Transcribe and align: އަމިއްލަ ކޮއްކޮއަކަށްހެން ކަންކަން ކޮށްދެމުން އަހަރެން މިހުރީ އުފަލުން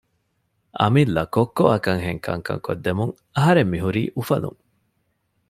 އަމިއްލަ 0.79 1.21
ކޮއްކޮއަކަށްހެން 1.35 2.21
ކަންކަން 2.25 2.61
ކޮށްދެމުން 2.65 3.13
އަހަރެން 3.35 3.71
މިހުރީ 3.73 4.03
އުފަލުން 4.17 4.59